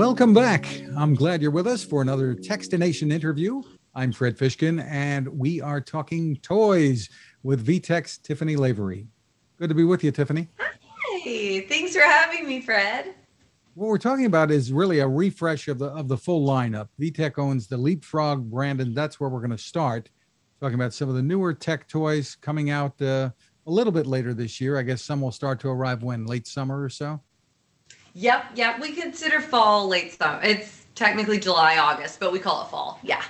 [0.00, 0.66] Welcome back.
[0.96, 3.60] I'm glad you're with us for another Techstination interview.
[3.94, 7.10] I'm Fred Fishkin, and we are talking toys
[7.42, 9.08] with VTech's Tiffany Lavery.
[9.58, 10.48] Good to be with you, Tiffany.
[10.58, 13.14] Hi, thanks for having me, Fred.
[13.74, 16.88] What we're talking about is really a refresh of the of the full lineup.
[16.98, 20.08] VTech owns the Leapfrog brand, and that's where we're going to start.
[20.62, 23.28] Talking about some of the newer tech toys coming out uh,
[23.66, 24.78] a little bit later this year.
[24.78, 27.20] I guess some will start to arrive when late summer or so.
[28.14, 28.80] Yep, yep.
[28.80, 30.40] We consider fall late summer.
[30.42, 32.98] It's technically July, August, but we call it fall.
[33.02, 33.22] Yeah.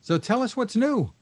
[0.00, 1.12] So tell us what's new.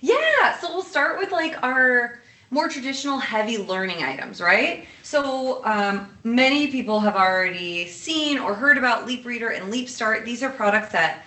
[0.00, 0.58] Yeah.
[0.58, 4.86] So we'll start with like our more traditional heavy learning items, right?
[5.02, 10.24] So um, many people have already seen or heard about Leap Reader and Leap Start.
[10.24, 11.24] These are products that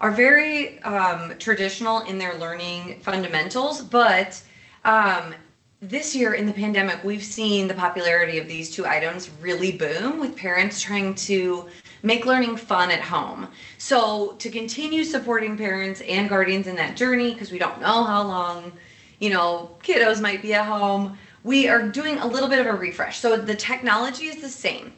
[0.00, 4.40] are very um, traditional in their learning fundamentals, but
[4.84, 5.34] um,
[5.82, 10.20] this year in the pandemic, we've seen the popularity of these two items really boom
[10.20, 11.68] with parents trying to
[12.02, 13.48] make learning fun at home.
[13.78, 18.22] So, to continue supporting parents and guardians in that journey, because we don't know how
[18.22, 18.72] long,
[19.20, 22.72] you know, kiddos might be at home, we are doing a little bit of a
[22.72, 23.18] refresh.
[23.18, 24.92] So, the technology is the same.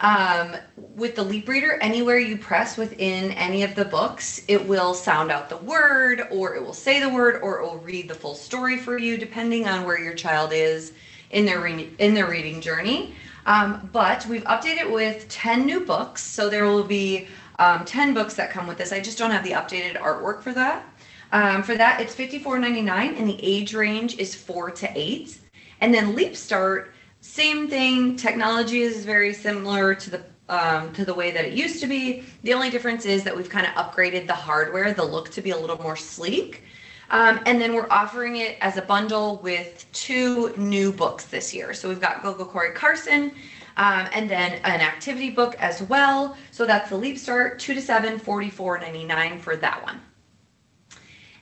[0.00, 4.92] Um, with the Leap Reader, anywhere you press within any of the books, it will
[4.92, 8.14] sound out the word, or it will say the word, or it will read the
[8.14, 10.92] full story for you, depending on where your child is
[11.30, 13.14] in their re- in their reading journey.
[13.46, 18.34] Um, but we've updated with 10 new books, so there will be um, 10 books
[18.34, 18.92] that come with this.
[18.92, 20.84] I just don't have the updated artwork for that.
[21.32, 25.38] Um, for that, it's $54.99, and the age range is four to eight.
[25.80, 26.92] And then Leap Start
[27.26, 28.16] same thing.
[28.16, 32.24] Technology is very similar to the um, to the way that it used to be.
[32.44, 35.50] The only difference is that we've kind of upgraded the hardware, the look to be
[35.50, 36.62] a little more sleek.
[37.10, 41.74] Um, and then we're offering it as a bundle with two new books this year.
[41.74, 43.32] So we've got Gogo Cory Carson
[43.76, 46.36] um, and then an activity book as well.
[46.50, 50.00] So that's the Leap Start, 2 to 7, 44.99 for that one.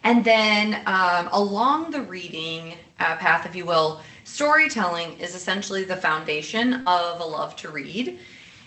[0.02, 5.96] And then um, along the reading uh, path, if you will, storytelling is essentially the
[5.96, 8.18] foundation of a love to read.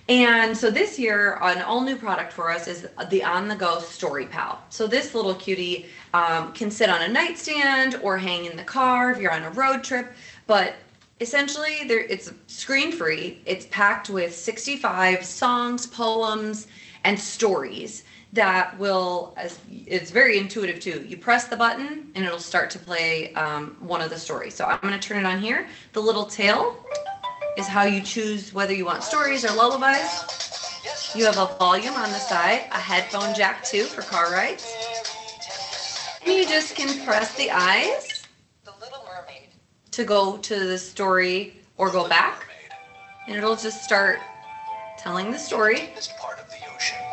[0.09, 3.79] And so this year, an all new product for us is the On the Go
[3.79, 4.61] Story Pal.
[4.69, 9.11] So this little cutie um, can sit on a nightstand or hang in the car
[9.11, 10.13] if you're on a road trip.
[10.45, 10.75] But
[11.19, 13.41] essentially, there it's screen free.
[13.45, 16.67] It's packed with 65 songs, poems,
[17.03, 18.03] and stories
[18.37, 19.35] that will
[19.87, 21.03] it's very intuitive too.
[21.07, 24.53] You press the button and it'll start to play um, one of the stories.
[24.53, 25.67] So i'm going to turn it on here.
[25.93, 26.85] The little tail
[27.57, 30.23] is how you choose whether you want stories or lullabies.
[31.15, 34.71] You have a volume on the side a headphone jack too for car rides.
[36.23, 38.23] And you just can press the eyes
[39.91, 42.47] to go to the story or go back
[43.27, 44.19] and it'll just start
[44.99, 45.89] telling the story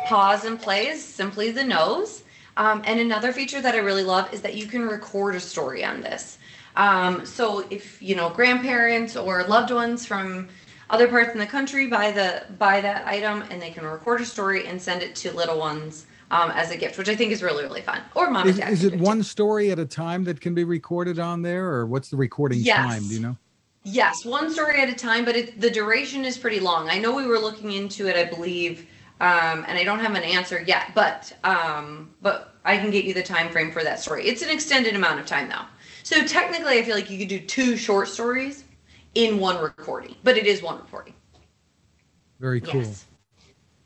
[0.05, 2.23] pause and play is simply the nose.
[2.57, 5.83] Um, and another feature that I really love is that you can record a story
[5.83, 6.37] on this.
[6.75, 10.49] Um, so if you know grandparents or loved ones from
[10.89, 14.25] other parts in the country buy the buy that item and they can record a
[14.25, 17.41] story and send it to little ones um, as a gift, which I think is
[17.41, 18.01] really really fun.
[18.13, 18.73] Or mom is, and dad.
[18.73, 22.09] Is it one story at a time that can be recorded on there, or what's
[22.09, 22.77] the recording yes.
[22.77, 23.07] time?
[23.07, 23.37] Do you know?
[23.83, 26.89] Yes, one story at a time, but it, the duration is pretty long.
[26.89, 28.15] I know we were looking into it.
[28.15, 28.87] I believe
[29.21, 33.13] um, and I don't have an answer yet, but um, but I can get you
[33.13, 34.25] the time frame for that story.
[34.25, 35.65] It's an extended amount of time though.
[36.03, 38.65] So technically, I feel like you could do two short stories
[39.15, 41.13] in one recording, but it is one recording.
[42.39, 42.81] Very cool.
[42.81, 43.05] Yes.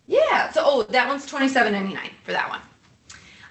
[0.07, 0.51] Yeah.
[0.51, 2.61] So oh, that one's twenty seven ninety nine for that one.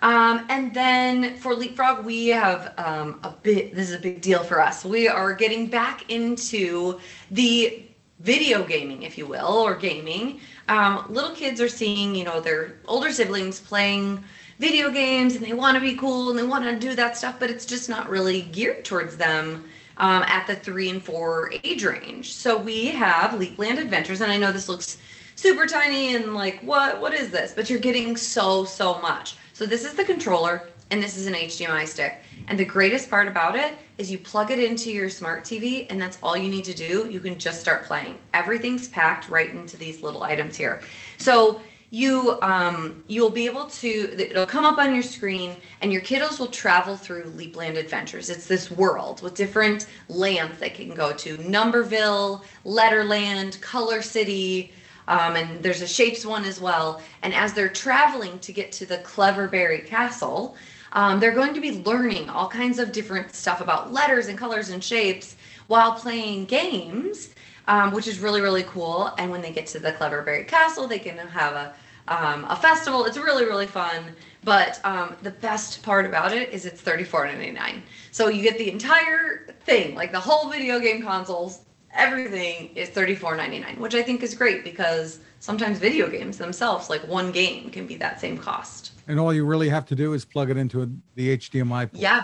[0.00, 3.74] Um, and then for Leapfrog, we have um, a bit.
[3.74, 4.84] This is a big deal for us.
[4.84, 7.00] We are getting back into
[7.30, 7.87] the
[8.20, 12.74] video gaming, if you will, or gaming um, little kids are seeing, you know, their
[12.86, 14.22] older siblings playing
[14.58, 17.36] video games and they want to be cool and they want to do that stuff,
[17.38, 19.64] but it's just not really geared towards them
[19.96, 22.34] um, at the three and four age range.
[22.34, 24.98] So we have Leapland Adventures, and I know this looks
[25.36, 27.52] super tiny and like what what is this?
[27.52, 29.36] But you're getting so so much.
[29.54, 32.22] So this is the controller, and this is an HDMI stick.
[32.48, 36.00] And the greatest part about it is you plug it into your smart TV and
[36.00, 37.08] that's all you need to do.
[37.10, 38.16] You can just start playing.
[38.32, 40.80] Everything's packed right into these little items here.
[41.18, 41.60] So
[41.90, 46.38] you um, you'll be able to it'll come up on your screen and your kiddos
[46.38, 51.38] will travel through leapland adventures it's this world with different lands they can go to
[51.38, 54.70] numberville letterland color city
[55.06, 58.84] um, and there's a shapes one as well and as they're traveling to get to
[58.84, 60.56] the cleverberry castle
[60.92, 64.70] Um, they're going to be learning all kinds of different stuff about letters and colors
[64.70, 65.36] and shapes
[65.66, 67.30] while playing games,
[67.66, 69.12] um, which is really, really cool.
[69.18, 71.74] And when they get to the Cleverberry Castle, they can have a,
[72.08, 73.04] um, a festival.
[73.04, 74.14] It's really, really fun.
[74.44, 77.82] But um, the best part about it is it's $34.99.
[78.12, 81.60] So you get the entire thing, like the whole video game consoles,
[81.92, 87.32] everything is $34.99, which I think is great because sometimes video games themselves, like one
[87.32, 88.92] game, can be that same cost.
[89.08, 92.00] And all you really have to do is plug it into a, the HDMI port.
[92.00, 92.22] Yeah.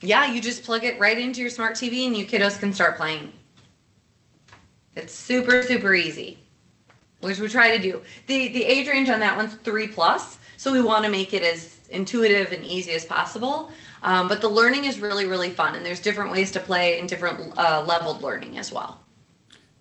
[0.00, 2.96] Yeah, you just plug it right into your smart TV and you kiddos can start
[2.96, 3.32] playing.
[4.96, 6.38] It's super, super easy,
[7.20, 8.00] which we try to do.
[8.26, 11.42] The the age range on that one's three plus, so we want to make it
[11.42, 13.70] as intuitive and easy as possible.
[14.02, 17.06] Um, but the learning is really, really fun, and there's different ways to play and
[17.06, 19.00] different uh, leveled learning as well.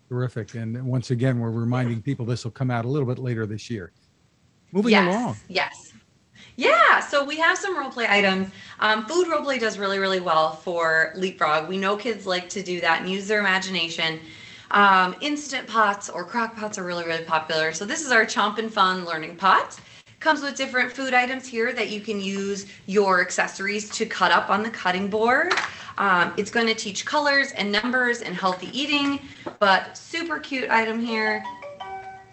[0.10, 0.56] Terrific.
[0.56, 3.70] And once again, we're reminding people this will come out a little bit later this
[3.70, 3.94] year.
[4.72, 5.38] Moving yes, along.
[5.48, 5.89] Yes.
[6.60, 8.50] Yeah, so we have some role play items.
[8.82, 11.70] Um, food role play does really, really well for Leapfrog.
[11.70, 14.20] We know kids like to do that and use their imagination.
[14.72, 17.72] Um, instant pots or crock pots are really, really popular.
[17.72, 19.80] So this is our Choppin' Fun learning pot.
[20.20, 24.50] Comes with different food items here that you can use your accessories to cut up
[24.50, 25.54] on the cutting board.
[25.98, 29.22] Um, it's going to teach colors and numbers and healthy eating,
[29.60, 31.42] but super cute item here.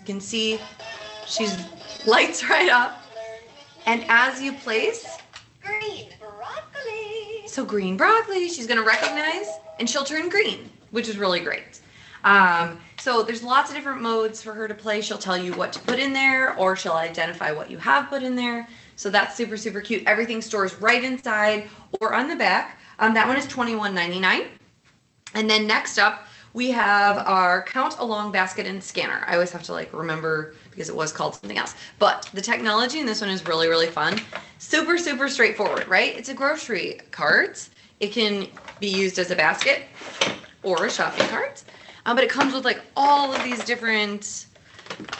[0.01, 0.59] You can see
[1.29, 1.57] she's
[2.09, 3.05] lights right up.
[3.87, 5.07] And as you place,
[5.63, 7.47] Green broccoli.
[7.47, 9.47] so green broccoli, she's going to recognize
[9.79, 11.81] and she'll turn green, which is really great.
[12.25, 15.01] Um, so there's lots of different modes for her to play.
[15.01, 18.23] She'll tell you what to put in there or she'll identify what you have put
[18.25, 18.69] in there.
[18.97, 20.03] So that's super, super cute.
[20.07, 21.69] Everything stores right inside
[22.01, 22.81] or on the back.
[22.99, 24.49] Um, that one is $21.99.
[25.35, 29.23] And then next up, we have our count along basket and scanner.
[29.27, 31.75] I always have to like remember because it was called something else.
[31.99, 34.21] But the technology in this one is really, really fun.
[34.59, 36.15] Super, super straightforward, right?
[36.15, 37.67] It's a grocery cart.
[37.99, 38.47] It can
[38.79, 39.85] be used as a basket
[40.63, 41.65] or a shopping cart.
[42.05, 44.47] Um, but it comes with like all of these different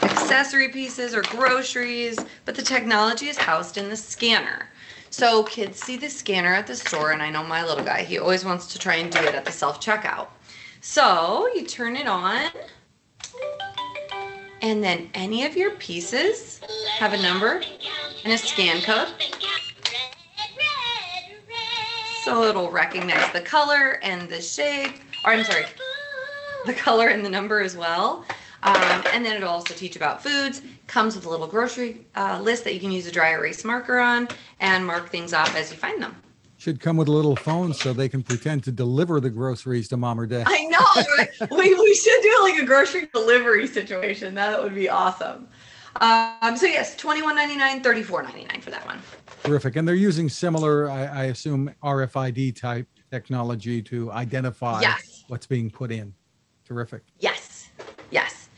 [0.03, 4.69] accessory pieces or groceries, but the technology is housed in the scanner.
[5.09, 8.19] So kids see the scanner at the store, and I know my little guy, he
[8.19, 10.27] always wants to try and do it at the self checkout.
[10.81, 12.51] So you turn it on,
[14.61, 16.61] and then any of your pieces
[16.97, 17.61] have a number
[18.23, 19.07] and a scan code.
[22.23, 25.65] So it'll recognize the color and the shape, or I'm sorry,
[26.65, 28.25] the color and the number as well.
[28.63, 30.61] Um, and then it'll also teach about foods.
[30.87, 33.99] Comes with a little grocery uh, list that you can use a dry erase marker
[33.99, 34.27] on
[34.59, 36.15] and mark things off as you find them.
[36.67, 39.95] Should come with a little phone so they can pretend to deliver the groceries to
[39.95, 40.47] mom or dad.
[40.49, 41.47] I know.
[41.57, 44.35] we, we should do like a grocery delivery situation.
[44.35, 45.47] That would be awesome.
[46.01, 48.99] Um, so yes, twenty one ninety nine, thirty four ninety nine for that one.
[49.45, 49.77] Terrific.
[49.77, 55.23] And they're using similar, I, I assume, RFID type technology to identify Yes.
[55.29, 56.13] what's being put in.
[56.65, 57.03] Terrific.
[57.19, 57.69] Yes,
[58.11, 58.49] yes.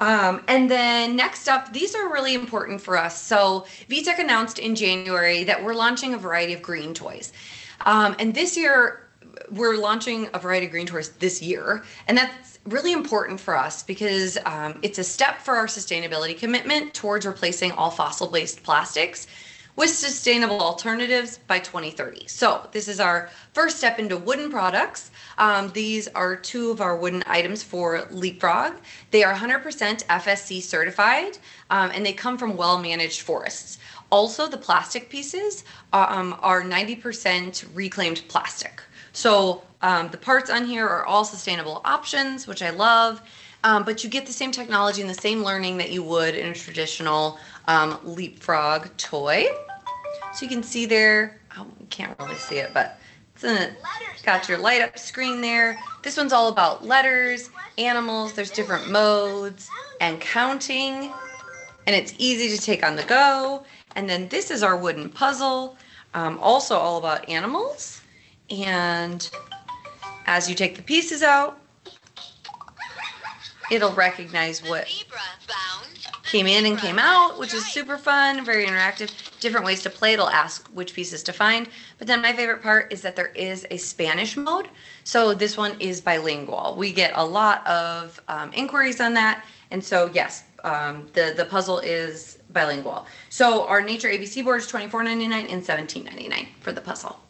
[0.00, 3.20] Um, and then next up, these are really important for us.
[3.20, 7.32] So VTech announced in January that we're launching a variety of green toys.
[7.86, 9.08] Um, and this year,
[9.50, 11.84] we're launching a variety of green tours this year.
[12.06, 16.94] And that's really important for us because um, it's a step for our sustainability commitment
[16.94, 19.26] towards replacing all fossil based plastics
[19.78, 22.26] with sustainable alternatives by 2030.
[22.26, 25.12] So, this is our first step into wooden products.
[25.38, 28.74] Um, these are two of our wooden items for Leapfrog.
[29.12, 31.38] They are 100% FSC certified
[31.70, 33.78] um, and they come from well managed forests.
[34.10, 38.82] Also, the plastic pieces um, are 90% reclaimed plastic.
[39.12, 43.22] So, um, the parts on here are all sustainable options, which I love.
[43.64, 46.48] Um, but you get the same technology and the same learning that you would in
[46.48, 49.46] a traditional um, leapfrog toy.
[50.32, 52.98] So you can see there, oh, can't really see it, but
[53.34, 53.74] it's in,
[54.22, 55.78] got your light up screen there.
[56.02, 59.68] This one's all about letters, animals, there's different modes,
[60.00, 61.12] and counting.
[61.86, 63.64] And it's easy to take on the go.
[63.98, 65.76] And then this is our wooden puzzle,
[66.14, 68.00] um, also all about animals.
[68.48, 69.28] And
[70.24, 71.58] as you take the pieces out,
[73.72, 74.86] it'll recognize what
[76.30, 79.10] came in and came out, which is super fun, very interactive.
[79.40, 80.12] Different ways to play.
[80.12, 81.68] It'll ask which pieces to find.
[81.98, 84.68] But then my favorite part is that there is a Spanish mode.
[85.02, 86.76] So this one is bilingual.
[86.78, 89.44] We get a lot of um, inquiries on that.
[89.72, 93.06] And so, yes, um, the, the puzzle is bilingual.
[93.28, 97.20] So our Nature ABC board is $24.99 and $17.99 for the puzzle.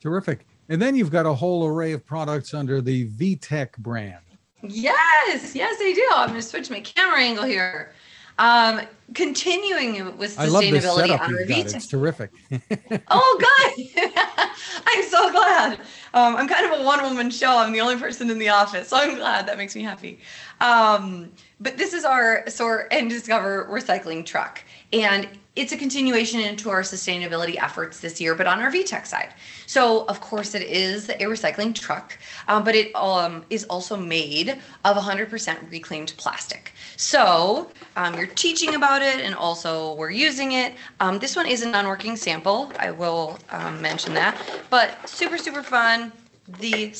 [0.00, 0.46] Terrific.
[0.68, 4.22] And then you've got a whole array of products under the VTech brand.
[4.62, 6.08] Yes, yes, I do.
[6.14, 7.92] I'm going to switch my camera angle here.
[8.38, 8.80] Um,
[9.14, 11.30] continuing with I love this sustainability on.
[11.30, 11.74] Revita.
[11.76, 12.30] It's terrific.
[13.08, 13.90] Oh, good.
[14.86, 15.72] I'm so glad.
[16.14, 17.58] Um, I'm kind of a one woman show.
[17.58, 18.88] I'm the only person in the office.
[18.88, 19.46] So I'm glad.
[19.46, 20.20] That makes me happy.
[20.60, 24.62] Um, but this is our sort and discover recycling truck.
[24.92, 29.34] And it's a continuation into our sustainability efforts this year, but on our VTech side.
[29.66, 34.58] So, of course, it is a recycling truck, um, but it um, is also made
[34.84, 36.72] of 100% reclaimed plastic.
[37.02, 40.74] So, um, you're teaching about it and also we're using it.
[41.00, 42.72] Um, this one is a non working sample.
[42.78, 44.40] I will um, mention that,
[44.70, 46.12] but super, super fun.
[46.60, 46.94] The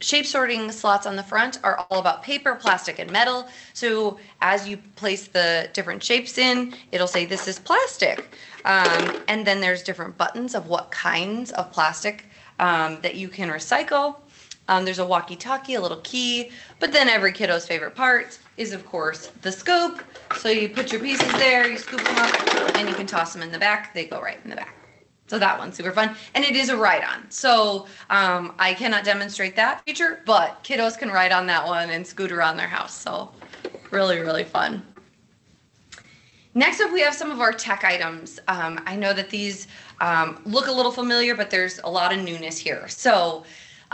[0.00, 3.46] shape sorting slots on the front are all about paper, plastic, and metal.
[3.74, 8.36] So as you place the different shapes in, it'll say this is plastic.
[8.64, 12.26] Um, and then there's different buttons of what kinds of plastic
[12.58, 14.16] um, that you can recycle.
[14.68, 18.72] Um, there's a walkie talkie, a little key, but then every kiddo's favorite part is,
[18.72, 20.02] of course, the scoop.
[20.36, 23.42] So you put your pieces there, you scoop them up, and you can toss them
[23.42, 23.92] in the back.
[23.92, 24.74] They go right in the back.
[25.26, 26.14] So that one's super fun.
[26.34, 27.30] And it is a ride on.
[27.30, 32.06] So um, I cannot demonstrate that feature, but kiddos can ride on that one and
[32.06, 32.94] scoot around their house.
[32.94, 33.32] So
[33.90, 34.82] really, really fun.
[36.56, 38.38] Next up, we have some of our tech items.
[38.46, 39.66] Um, I know that these
[40.00, 42.86] um, look a little familiar, but there's a lot of newness here.
[42.88, 43.44] So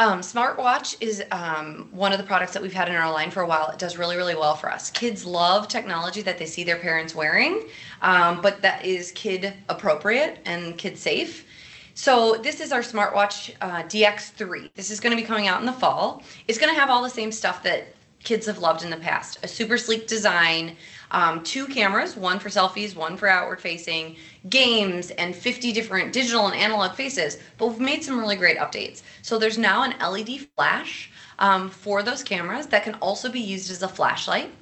[0.01, 3.43] um, smartwatch is um, one of the products that we've had in our line for
[3.43, 3.69] a while.
[3.69, 4.91] It does really, really well for us.
[4.91, 7.65] Kids love technology that they see their parents wearing,
[8.01, 11.45] um, but that is kid appropriate and kid safe.
[11.93, 14.71] So this is our smartwatch uh, DX3.
[14.75, 16.23] This is going to be coming out in the fall.
[16.49, 17.89] It's going to have all the same stuff that
[18.23, 19.39] kids have loved in the past.
[19.43, 20.77] A super sleek design,
[21.11, 24.17] um, two cameras, one for selfies, one for outward facing,
[24.49, 27.39] games, and 50 different digital and analog faces.
[27.59, 29.03] But we've made some really great updates.
[29.23, 33.71] So there's now an LED flash um, for those cameras that can also be used
[33.71, 34.53] as a flashlight.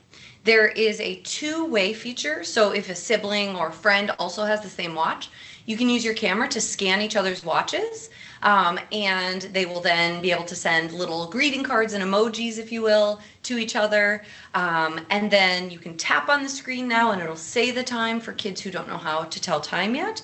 [0.44, 2.44] There is a two way feature.
[2.44, 5.28] So if a sibling or friend also has the same watch,
[5.68, 8.08] you can use your camera to scan each other's watches.
[8.42, 12.72] Um, and they will then be able to send little greeting cards and emojis, if
[12.72, 14.22] you will, to each other.
[14.54, 18.18] Um, and then you can tap on the screen now and it'll say the time
[18.18, 20.22] for kids who don't know how to tell time yet.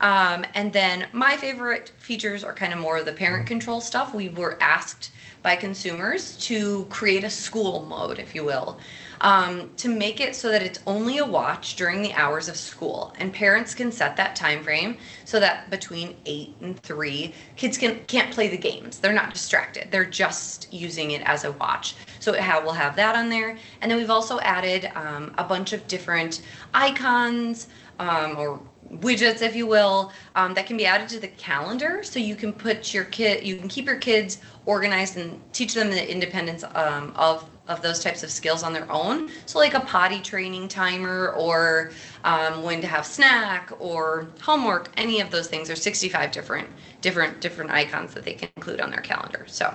[0.00, 4.14] Um, and then my favorite features are kind of more of the parent control stuff.
[4.14, 5.10] We were asked
[5.42, 8.78] by consumers to create a school mode, if you will,
[9.20, 13.14] um, to make it so that it's only a watch during the hours of school,
[13.18, 18.00] and parents can set that time frame so that between eight and three, kids can
[18.06, 18.98] can't play the games.
[18.98, 19.90] They're not distracted.
[19.90, 21.96] They're just using it as a watch.
[22.20, 25.44] So it ha- we'll have that on there, and then we've also added um, a
[25.44, 26.42] bunch of different
[26.72, 27.68] icons
[27.98, 32.02] um, or widgets, if you will, um, that can be added to the calendar.
[32.02, 35.90] So you can put your kid, you can keep your kids organized and teach them
[35.90, 39.30] the independence um, of of those types of skills on their own.
[39.46, 41.92] So like a potty training timer, or
[42.24, 44.90] um, when to have snack, or homework.
[44.96, 45.68] Any of those things.
[45.68, 46.68] There's 65 different
[47.00, 49.44] different different icons that they can include on their calendar.
[49.46, 49.72] So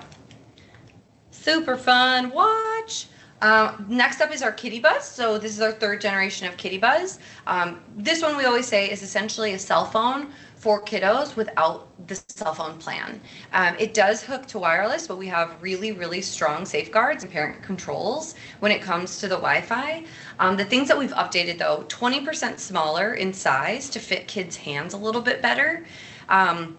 [1.30, 3.06] super fun watch.
[3.42, 5.00] Um, next up is our KidiBuzz.
[5.00, 7.18] So this is our third generation of KidiBuzz.
[7.46, 12.16] Um, this one we always say is essentially a cell phone for kiddos without the
[12.28, 13.20] cell phone plan.
[13.52, 17.62] Um, it does hook to wireless, but we have really, really strong safeguards and parent
[17.62, 20.04] controls when it comes to the Wi-Fi.
[20.38, 24.94] Um, the things that we've updated though, 20% smaller in size to fit kids' hands
[24.94, 25.86] a little bit better.
[26.28, 26.78] Um,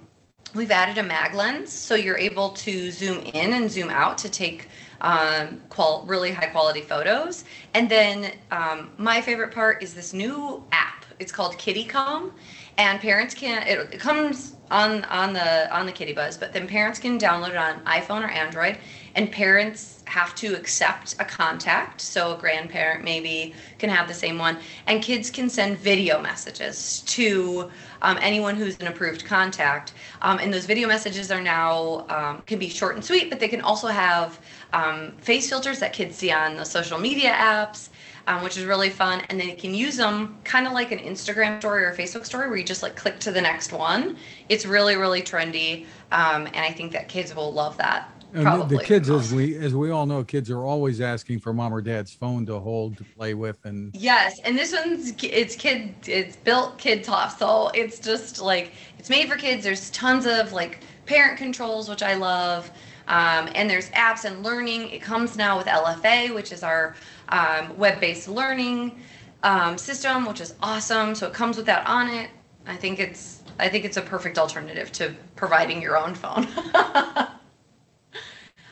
[0.53, 4.29] we've added a mag lens, so you're able to zoom in and zoom out to
[4.29, 4.67] take
[5.01, 7.45] um, qual- really high quality photos.
[7.73, 10.90] And then um, my favorite part is this new app.
[11.21, 12.31] It's called KidiCom,
[12.79, 13.61] and parents can.
[13.67, 17.57] It, it comes on on the on the KidiBuzz, but then parents can download it
[17.57, 18.79] on iPhone or Android,
[19.13, 22.01] and parents have to accept a contact.
[22.01, 27.01] So a grandparent maybe can have the same one, and kids can send video messages
[27.01, 27.69] to
[28.01, 29.93] um, anyone who's an approved contact.
[30.23, 33.47] Um, and those video messages are now um, can be short and sweet, but they
[33.47, 34.39] can also have
[34.73, 37.89] um, face filters that kids see on the social media apps.
[38.27, 39.23] Um, which is really fun.
[39.29, 42.47] And then you can use them kind of like an Instagram story or Facebook story
[42.49, 44.15] where you just like click to the next one.
[44.47, 45.85] It's really, really trendy.
[46.11, 48.11] Um, and I think that kids will love that.
[48.33, 51.73] Probably the kids, as we as we all know, kids are always asking for mom
[51.73, 55.93] or dad's phone to hold to play with, and Yes, and this one's it's kid
[56.07, 59.65] it's built kid tough, so it's just like it's made for kids.
[59.65, 62.71] There's tons of like parent controls, which I love,
[63.07, 64.89] um, and there's apps and learning.
[64.89, 66.95] It comes now with LFA, which is our
[67.29, 68.99] um, web-based learning
[69.43, 71.15] um, system, which is awesome.
[71.15, 72.29] So it comes with that on it.
[72.67, 76.47] I think it's I think it's a perfect alternative to providing your own phone.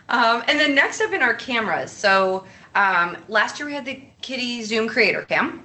[0.09, 1.91] Um, and then next up in our cameras.
[1.91, 2.45] So
[2.75, 5.63] um, last year we had the KidiZoom Creator Cam.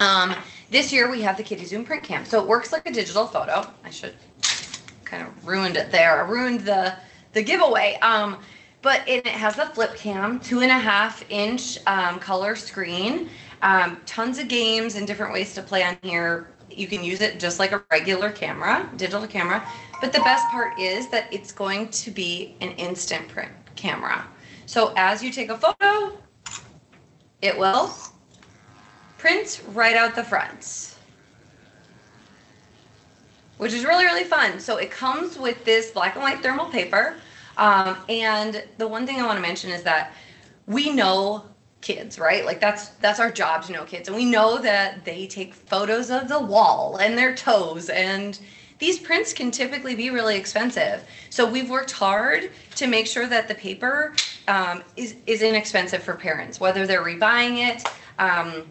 [0.00, 0.34] Um,
[0.70, 2.24] this year we have the KidiZoom print cam.
[2.24, 3.68] So it works like a digital photo.
[3.84, 4.14] I should
[5.04, 6.24] kind of ruined it there.
[6.24, 6.96] I ruined the
[7.34, 7.98] the giveaway.
[8.00, 8.38] Um,
[8.80, 13.28] but it, it has the flip cam, two and a half inch um, color screen,
[13.62, 16.48] um, tons of games and different ways to play on here.
[16.70, 19.66] You can use it just like a regular camera, digital camera.
[20.00, 24.26] But the best part is that it's going to be an instant print camera.
[24.66, 26.18] So as you take a photo,
[27.40, 27.94] it will
[29.18, 30.94] print right out the front
[33.58, 34.60] which is really really fun.
[34.60, 37.16] So it comes with this black and white thermal paper,
[37.56, 40.12] um, and the one thing I want to mention is that
[40.66, 41.44] we know
[41.80, 42.44] kids, right?
[42.44, 46.10] Like that's that's our job to know kids, and we know that they take photos
[46.10, 48.38] of the wall and their toes and
[48.78, 51.04] these prints can typically be really expensive.
[51.30, 54.14] So we've worked hard to make sure that the paper
[54.48, 57.86] um, is, is inexpensive for parents, whether they're rebuying it
[58.18, 58.66] um,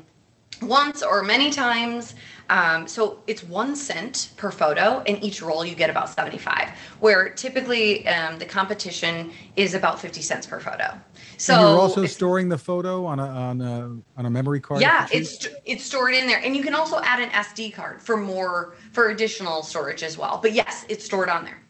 [0.62, 2.16] once or many times.
[2.50, 6.70] Um, so it's one cent per photo, and each roll you get about 75,
[7.00, 11.00] where typically um, the competition is about 50 cents per photo.
[11.38, 14.82] So and you're also storing the photo on a on a on a memory card.
[14.82, 18.18] yeah, it's it's stored in there, and you can also add an SD card for
[18.18, 20.40] more for additional storage as well.
[20.42, 21.63] But yes, it's stored on there.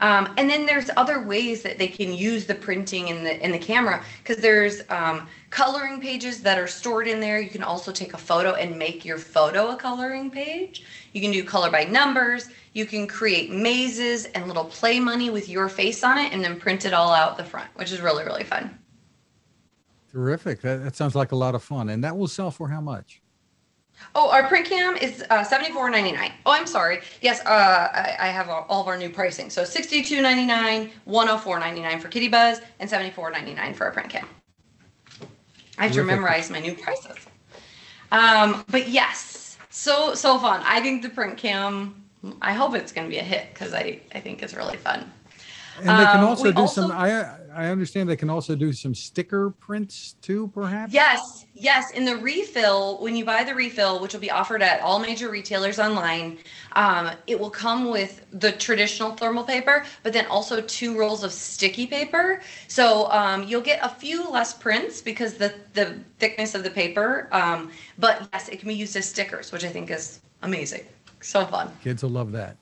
[0.00, 3.52] Um, and then there's other ways that they can use the printing in the in
[3.52, 7.40] the camera because there's um, coloring pages that are stored in there.
[7.40, 10.84] You can also take a photo and make your photo a coloring page.
[11.12, 12.48] You can do color by numbers.
[12.72, 16.58] You can create mazes and little play money with your face on it, and then
[16.58, 18.78] print it all out the front, which is really really fun.
[20.10, 20.60] Terrific.
[20.60, 21.88] That, that sounds like a lot of fun.
[21.88, 23.20] And that will sell for how much?
[24.14, 26.32] Oh, our print cam is uh, seventy four ninety nine.
[26.46, 27.00] Oh, I'm sorry.
[27.20, 29.50] Yes, uh, I, I have all of our new pricing.
[29.50, 33.30] So sixty two ninety nine, one hundred four ninety nine for KidiBuzz, and seventy four
[33.30, 34.26] ninety nine for our print cam.
[35.78, 37.16] I have to memorize my new prices.
[38.12, 40.62] Um, but yes, so so fun.
[40.64, 42.00] I think the print cam.
[42.40, 45.12] I hope it's going to be a hit because I I think it's really fun.
[45.78, 46.90] And they can Um, also do some.
[46.92, 50.92] I I understand they can also do some sticker prints too, perhaps.
[50.92, 51.92] Yes, yes.
[51.92, 55.30] In the refill, when you buy the refill, which will be offered at all major
[55.30, 56.38] retailers online,
[56.72, 61.32] um, it will come with the traditional thermal paper, but then also two rolls of
[61.32, 62.40] sticky paper.
[62.66, 67.28] So um, you'll get a few less prints because the the thickness of the paper.
[67.30, 70.84] Um, but yes, it can be used as stickers, which I think is amazing.
[71.20, 71.70] So fun.
[71.82, 72.56] Kids will love that.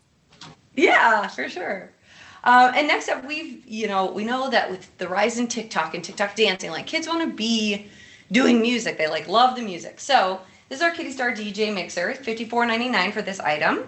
[0.75, 1.91] Yeah, for sure.
[2.45, 5.95] Um, and next up, we've, you know, we know that with the rise in TikTok
[5.95, 7.87] and TikTok dancing, like kids want to be
[8.33, 8.99] doing music.
[8.99, 10.01] They like love the music.
[10.01, 13.87] So this is our KidiStar DJ mixer, fifty-four ninety-nine for this item.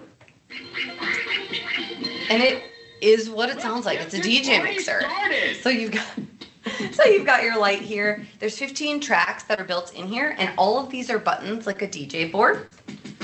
[2.29, 2.63] And it
[3.01, 3.99] is what it sounds like.
[3.99, 5.01] It's a DJ mixer.
[5.61, 6.07] So you've got
[6.93, 8.25] so you've got your light here.
[8.39, 11.81] There's 15 tracks that are built in here, and all of these are buttons like
[11.81, 12.69] a DJ board.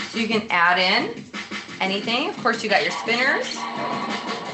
[0.10, 1.24] So you can add in
[1.80, 2.30] anything.
[2.30, 3.58] Of course, you got your spinners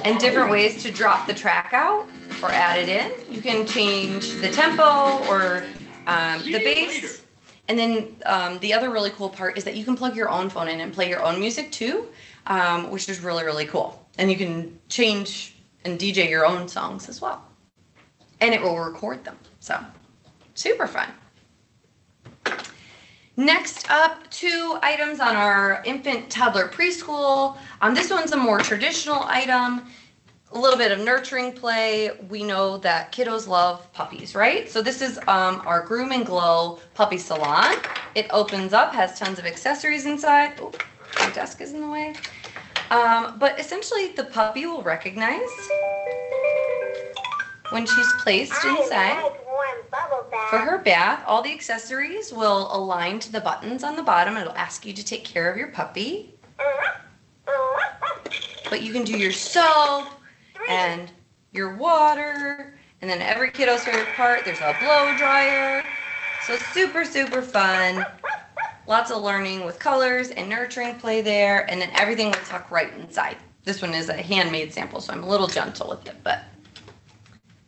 [0.08, 2.08] and different ways to drop the track out
[2.42, 3.34] or add it in.
[3.34, 5.66] You can change the tempo or
[6.08, 7.24] um, the bass.
[7.68, 10.50] And then um, the other really cool part is that you can plug your own
[10.50, 12.08] phone in and play your own music too,
[12.46, 14.08] um, which is really, really cool.
[14.18, 17.44] And you can change and DJ your own songs as well.
[18.40, 19.38] And it will record them.
[19.60, 19.78] So,
[20.54, 21.10] super fun.
[23.40, 27.56] Next up, two items on our infant, toddler, preschool.
[27.82, 29.86] Um, this one's a more traditional item,
[30.54, 32.10] a little bit of nurturing play.
[32.30, 34.68] We know that kiddos love puppies, right?
[34.68, 37.76] So this is um, our Groom and Glow Puppy Salon.
[38.16, 40.54] It opens up, has tons of accessories inside.
[40.60, 40.72] Oh,
[41.20, 42.16] my desk is in the way.
[42.90, 45.42] Um, but essentially, the puppy will recognize
[47.70, 49.32] when she's placed inside.
[50.50, 54.38] For her bath, all the accessories will align to the buttons on the bottom.
[54.38, 56.34] It'll ask you to take care of your puppy.
[58.70, 60.08] But you can do your soap
[60.70, 61.12] and
[61.52, 62.78] your water.
[63.02, 65.84] And then every kiddo's favorite part, there's a blow dryer.
[66.46, 68.06] So super, super fun.
[68.88, 71.70] Lots of learning with colors and nurturing play there.
[71.70, 73.38] And then everything will tuck right inside.
[73.64, 76.46] This one is a handmade sample, so I'm a little gentle with it, but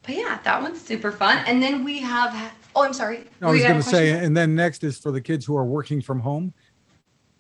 [0.10, 1.38] but yeah, that one's super fun.
[1.46, 3.26] And then we have oh I'm sorry.
[3.42, 6.02] I was going to say, and then next is for the kids who are working
[6.02, 6.52] from home.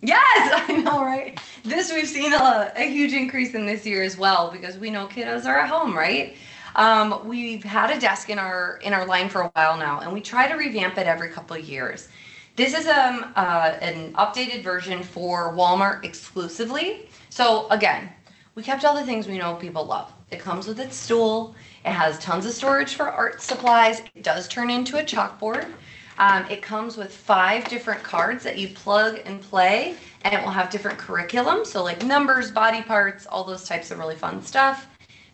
[0.02, 1.40] Yes, I know, right?
[1.64, 5.08] This we've seen a, a huge increase in this year as well because we know
[5.08, 6.36] kiddos are at home, right?
[6.76, 10.14] Um, we've had a desk in our in our line for a while now, and
[10.14, 12.08] we try to revamp it every couple of years.
[12.56, 17.10] This is um uh, an updated version for Walmart exclusively.
[17.32, 18.10] So again,
[18.54, 20.14] we kept all the things we know people love.
[20.30, 21.56] It comes with its stool.
[21.86, 24.02] It has tons of storage for art supplies.
[24.15, 25.68] It does turn into a chalkboard.
[26.18, 30.52] Um, it comes with five different cards that you plug and play, and it will
[30.52, 31.63] have different curriculum.
[31.63, 34.88] So, like numbers, body parts, all those types of really fun stuff.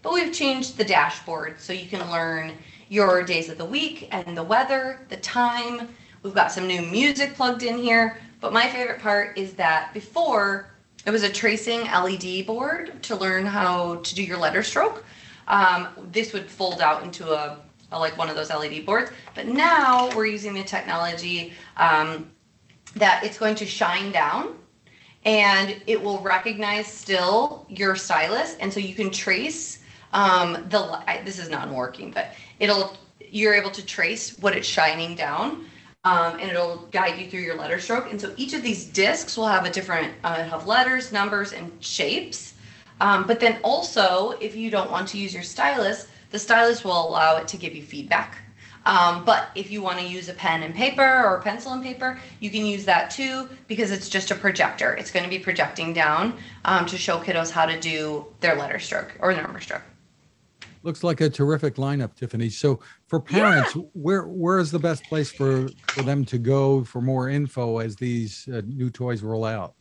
[0.04, 2.54] But we've changed the dashboard so you can learn
[2.90, 5.90] your days of the week and the weather, the time.
[6.22, 8.20] We've got some new music plugged in here.
[8.40, 10.70] But my favorite part is that before
[11.06, 15.04] it was a tracing LED board to learn how to do your letter stroke.
[15.48, 17.60] Um, this would fold out into a,
[17.92, 19.12] a, like one of those LED boards.
[19.34, 22.30] But now we're using the technology um,
[22.96, 24.56] that it's going to shine down
[25.26, 28.56] and it will recognize still your stylus.
[28.60, 29.80] And so you can trace
[30.14, 32.28] um, the, I, this is not working, but
[32.60, 35.66] it'll, you're able to trace what it's shining down.
[36.04, 38.12] Um, and it'll guide you through your letter stroke.
[38.12, 41.72] And so each of these discs will have a different, uh, have letters, numbers, and
[41.84, 42.54] shapes.
[43.02, 47.08] Um, but then also, if you don't want to use your stylus, the stylus will
[47.10, 48.38] allow it to give you feedback.
[48.86, 52.20] Um, but if you want to use a pen and paper or pencil and paper,
[52.40, 54.94] you can use that too because it's just a projector.
[54.94, 58.78] It's going to be projecting down um, to show kiddos how to do their letter
[58.78, 59.82] stroke or number stroke.
[60.84, 62.50] Looks like a terrific lineup, Tiffany.
[62.50, 63.82] So for parents, yeah.
[63.94, 67.96] where where is the best place for for them to go for more info as
[67.96, 69.74] these uh, new toys roll out?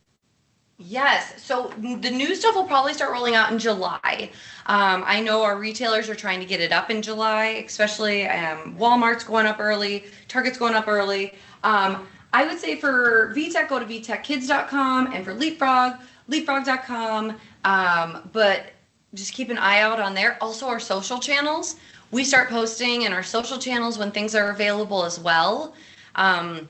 [0.77, 1.41] Yes.
[1.41, 4.29] So the new stuff will probably start rolling out in July.
[4.65, 8.75] Um, I know our retailers are trying to get it up in July, especially um,
[8.77, 11.33] Walmart's going up early, Target's going up early.
[11.63, 15.97] Um, I would say for VTech, go to VTechKids.com, and for Leapfrog,
[16.29, 17.37] Leapfrog.com.
[17.63, 18.73] Um, but
[19.13, 20.37] just keep an eye out on there.
[20.41, 21.77] Also, our social channels.
[22.11, 25.73] We start posting in our social channels when things are available as well.
[26.15, 26.67] Um,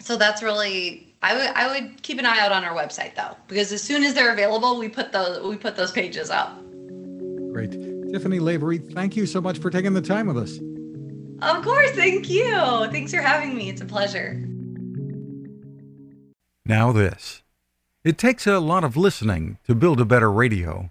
[0.00, 3.34] so that's really I would I would keep an eye out on our website though,
[3.48, 6.54] because as soon as they're available, we put those we put those pages up.
[7.50, 7.72] Great,
[8.12, 10.58] Tiffany Lavery, thank you so much for taking the time with us.
[11.40, 12.52] Of course, thank you.
[12.90, 13.70] Thanks for having me.
[13.70, 14.34] It's a pleasure.
[16.66, 17.42] Now this.
[18.04, 20.90] It takes a lot of listening to build a better radio,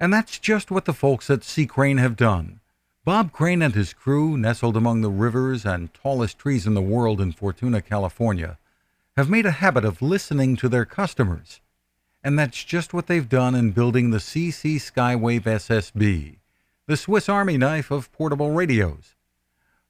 [0.00, 1.66] and that's just what the folks at C.
[1.66, 2.60] Crane have done.
[3.04, 7.20] Bob Crane and his crew, nestled among the rivers and tallest trees in the world
[7.20, 8.56] in Fortuna, California,
[9.16, 11.60] have made a habit of listening to their customers.
[12.22, 16.36] And that's just what they've done in building the CC Skywave SSB,
[16.86, 19.14] the Swiss Army knife of portable radios.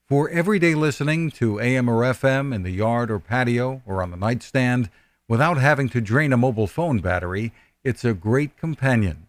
[0.06, 4.18] For everyday listening to AM or FM in the yard or patio or on the
[4.18, 4.90] nightstand
[5.26, 9.28] without having to drain a mobile phone battery, it's a great companion.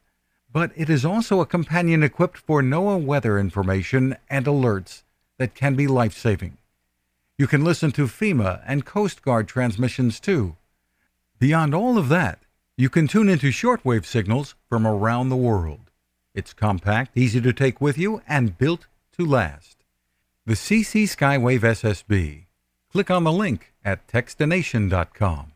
[0.51, 5.03] But it is also a companion equipped for NOAA weather information and alerts
[5.38, 6.58] that can be life saving.
[7.37, 10.55] You can listen to FEMA and Coast Guard transmissions too.
[11.37, 12.39] Beyond all of that,
[12.77, 15.91] you can tune into shortwave signals from around the world.
[16.33, 19.83] It's compact, easy to take with you, and built to last.
[20.45, 22.45] The CC Skywave SSB.
[22.89, 25.54] Click on the link at Techstination.com.